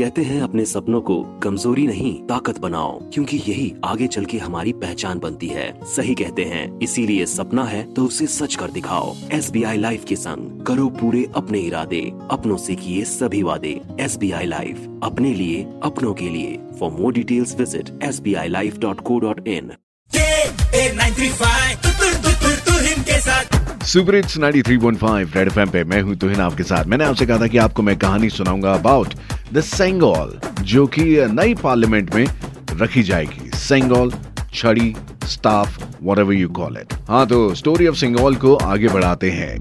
कहते 0.00 0.22
हैं 0.22 0.40
अपने 0.42 0.64
सपनों 0.64 1.00
को 1.00 1.22
कमज़ोरी 1.42 1.86
नहीं, 1.86 2.12
ताकत 2.26 2.58
बनाओ, 2.58 2.92
क्योंकि 3.12 3.36
यही 3.38 3.72
आगे 3.84 4.06
चल 4.06 4.24
के 4.24 4.38
हमारी 4.38 4.72
पहचान 4.74 5.18
बनती 5.18 5.46
है। 5.46 5.66
सही 5.86 6.14
कहते 6.14 6.44
हैं, 6.44 6.78
इसीलिए 6.78 7.26
सपना 7.26 7.64
है 7.64 7.82
तो 7.94 8.04
उसे 8.04 8.26
सच 8.26 8.54
कर 8.54 8.70
दिखाओ। 8.70 9.14
एस 9.32 9.50
बी 9.50 9.62
आई 9.62 9.78
लाइफ 9.78 10.04
के 10.04 10.16
संग 10.16 10.64
करो 10.66 10.88
पूरे 11.00 11.26
अपने 11.36 11.58
इरादे, 11.60 12.00
अपनों 12.30 12.56
से 12.56 12.74
किए 12.74 13.04
सभी 13.04 13.42
वादे। 13.42 13.80
एस 14.00 14.16
बी 14.16 14.30
आई 14.30 14.46
लाइफ, 14.46 14.76
अपने 15.02 15.32
लिए, 15.34 15.62
अपनों 15.82 16.14
के 16.14 16.28
लिए। 16.28 16.58
For 16.78 16.90
more 16.90 17.12
details 17.12 17.54
visit 17.58 17.90
S 18.02 18.20
B 18.20 18.34
I 18.34 18.48
life 18.48 18.78
dot 18.78 19.00
co 19.00 19.18
dot 19.18 19.48
in 19.48 19.72
super 23.86 24.14
hits 24.14 24.36
93.5 24.38 25.36
red 25.36 25.48
FM 25.48 25.70
पे 25.70 25.82
मैं 25.84 26.00
हूँ 26.02 26.16
तुहिन 26.16 26.40
आपके 26.40 26.62
साथ। 26.62 26.84
मैंने 26.84 27.04
आपसे 27.04 27.26
कहा 27.26 27.38
था 27.40 27.46
कि 27.46 27.58
आपको 27.58 27.82
मैं 27.82 27.96
कहानी 27.98 28.28
सुनाऊँगा 28.30 28.72
अबाउट 28.74 29.14
द 29.52 29.60
सेंगोल 29.60 30.38
जो 30.62 30.86
कि 30.86 31.04
नई 31.30 31.54
पार्लियामेंट 31.54 32.14
में 32.14 32.26
रखी 32.72 33.02
जाएगी। 33.02 33.50
सेंगोल 33.54 34.12
छड़ी 34.54 34.94
staff 35.24 35.82
what 36.02 36.32
you 36.32 36.48
call 36.48 36.76
it 36.76 36.94
हाँ 37.08 37.26
तो 37.26 37.54
स्टोरी 37.54 37.86
ऑफ़ 37.86 37.96
सिंगोल 37.96 38.36
को 38.36 38.54
आगे 38.54 38.88
बढ़ाते 38.88 39.30
हैं। 39.30 39.52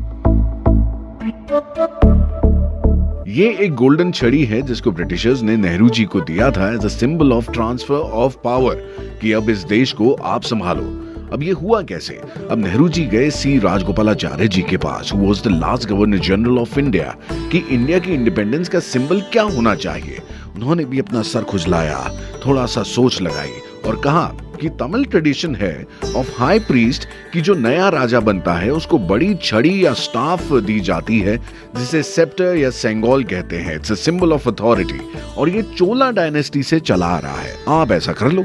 ये 3.30 3.50
एक 3.56 3.74
गोल्डन 3.76 4.12
छड़ी 4.12 4.44
है, 4.46 4.62
जिसको 4.62 4.92
ब्रिटिशर्स 4.92 5.42
ने 5.42 5.58
नेहरू 5.58 5.90
जी 5.90 6.06
को 6.06 6.22
दिया 6.22 6.52
था 6.52 6.72
as 6.74 6.86
a 6.86 6.88
symbol 6.88 7.34
of 7.34 7.52
transfer 7.52 7.96
of 7.96 8.36
power 8.44 8.76
कि 9.22 9.32
अब 9.32 9.50
इस 9.50 9.64
देश 9.66 9.92
को 9.94 10.14
आप 10.14 10.42
संभालो। 10.44 11.09
अब 11.34 11.44
ये 11.44 11.52
हुआ 11.52 11.82
कैसे? 11.82 12.14
अब 12.52 12.58
नेहरू 12.58 12.90
जी 12.90 13.06
गए 13.06 13.30
सी 13.30 13.58
राजगोपालाचार्य 13.60 14.48
जी 14.48 14.62
के 14.62 14.78
पास 14.78 15.12
was 15.16 15.44
the 15.44 15.48
last 15.48 15.90
governor 15.90 16.18
general 16.18 16.58
of 16.58 16.80
India 16.80 17.16
कि 17.32 17.58
इंडिया 17.58 18.00
की 18.00 18.14
इंडिपेंडेंस 18.14 18.70
का 18.70 18.80
सिंबल 18.80 19.22
क्या 19.22 19.44
होना 19.44 19.76
चाहिए? 19.76 20.18
उन्होंने 20.56 20.86
भी 20.86 21.00
अपना 21.00 21.22
सर 21.22 21.44
खुजलाया, 21.44 22.12
थोड़ा 22.46 22.66
सा 22.66 22.84
सोच 22.84 23.22
लगाई 23.22 23.52
और 23.86 23.96
कहा 23.96 24.26
कि 24.62 24.70
तमिल 24.70 25.06
ट्रेडिशन 25.06 25.56
है 25.56 25.86
ऑफ़ 26.16 26.40
हाई 26.40 26.60
प्रीस्ट 26.60 27.06
कि 27.34 27.42
जो 27.42 27.54
नया 27.56 27.90
राजा 27.90 28.20
बनता 28.20 28.54
है, 28.54 28.72
उसको 28.72 28.98
बड़ी 29.00 29.36
छड़ी 29.44 29.86
या 29.86 29.94
स्टाफ 29.94 30.52
दी 30.54 30.80
जाती 30.80 31.20
है, 31.20 31.38
जिसे 31.76 32.04
सेप्टर 32.04 32.56
या 32.56 32.70
सेंगोल 32.70 33.24
कहते 33.24 33.56
हैं। 33.56 33.76
इट्स 33.76 34.00
सिंबल 34.00 34.34
ऑफ़ 34.34 34.50
अथॉरिटी 34.50 35.00
और 35.38 35.50
ये 35.50 35.62
चोला 35.62 36.12
डायनेस्टी 36.12 36.64
से 36.64 36.80
चला 36.80 37.06
आ 37.06 37.20
रहा 37.20 37.38
है। 37.38 37.56
आप 37.68 37.92
ऐसा 37.92 38.12
कर 38.12 38.32
लो। 38.32 38.44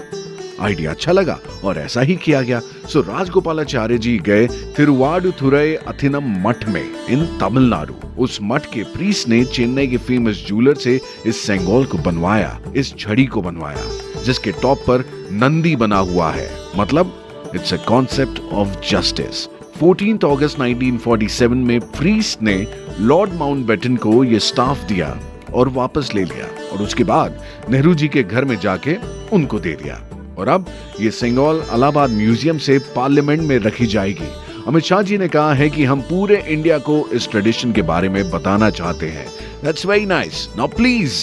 आइडिया 0.60 0.90
अच्छा 0.90 1.12
लगा 1.12 1.38
और 1.64 1.78
ऐसा 1.78 2.00
ही 2.00 2.14
किया 2.16 2.40
गया। 2.42 2.60
सो 2.92 3.00
राजगोपालाचार्य 3.00 3.98
जी 3.98 4.18
गए 4.18 4.46
थिरुवाडुथुरई 4.78 5.74
अथिनम 5.74 6.48
मठ 6.48 6.68
में 6.68 7.06
इन 7.10 7.24
तमिलनाडु। 7.40 7.94
उस 8.18 8.38
मठ 8.42 8.66
के 8.66 8.82
प्रीस 8.82 9.28
ने 9.28 9.44
चेन्नई 9.44 9.86
के 9.86 9.96
फ़ेमस 9.96 10.44
ज्वेलर 10.48 10.74
से 10.74 11.00
इस 11.26 11.40
सेंगोल 11.46 11.84
को 11.84 11.98
बनवाया, 11.98 12.60
इस 12.76 12.94
छड़ी 12.98 13.26
को 13.26 13.42
बनवाया, 13.42 13.84
जिसके 14.24 14.52
टॉप 14.52 14.78
पर 14.78 15.04
नंदी 15.32 15.76
बना 15.76 15.98
हुआ 15.98 16.30
है। 16.30 16.48
मतलब 16.76 17.12
it's 17.54 17.74
a 17.74 17.76
concept 17.76 18.40
of 18.52 18.68
justice 18.90 19.46
14 19.80 20.32
अगस्त 20.32 20.60
1947 20.60 21.64
में 21.64 21.80
प्रीस 21.80 22.36
ने 22.42 22.66
लॉर्ड 23.00 23.34
माउंटबेटन 23.34 23.96
को 23.96 24.24
यह 24.24 24.38
स्टाफ 24.38 24.84
दिया 24.84 25.18
और 25.54 25.68
वापस 25.68 26.10
ले 26.14 26.24
लिया 26.24 26.46
और 26.72 26.82
उसके 26.82 27.04
बाद 27.04 27.40
नेहरू 27.70 27.94
जी 27.94 28.08
के 28.08 28.22
घर 28.22 28.44
में 28.44 28.58
जाके 28.60 28.96
उनको 29.32 29.58
दे 29.58 29.72
दिया। 29.72 30.02
और 30.38 30.48
अब 30.48 30.66
ये 31.00 31.10
सिंगौल 31.10 31.60
अलाहाबाद 31.60 32.10
म्यूज़ियम 32.10 32.58
से 32.58 32.78
पार्लियामेंट 32.96 33.42
में 33.42 33.58
रखी 33.58 33.86
जाएगी। 33.86 34.30
अमित 34.66 34.84
शाह 34.84 35.02
जी 35.02 35.18
ने 35.18 35.28
कहा 35.28 35.52
है 35.54 35.68
कि 35.70 35.84
हम 35.84 36.00
पूरे 36.00 36.42
इंडिया 36.48 36.78
को 36.78 37.04
इस 37.12 37.28
ट्रेडिशन 37.30 37.72
के 37.72 37.82
बारे 37.82 38.08
में 38.08 38.30
बताना 38.30 38.70
चाहते 38.70 39.08
हैं। 39.08 39.26
That's 39.64 39.86
very 39.86 40.06
nice 40.06 40.48
now 40.56 40.66
please 40.66 41.22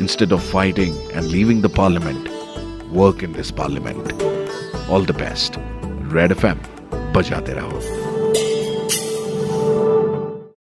instead 0.00 0.32
of 0.32 0.50
fighting 0.52 0.96
and 1.12 1.24
leaving 1.24 1.62
the 1.62 1.70
parliament 1.76 2.28
work 2.92 3.24
in 3.24 3.32
this 3.32 3.50
parliament 3.50 4.88
all 4.90 5.06
the 5.06 5.16
best 5.18 5.58
red 6.14 6.32
FM 6.32 6.58
बजाते 7.12 7.52
रहो। 7.52 7.99